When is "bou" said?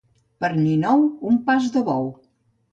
1.93-2.13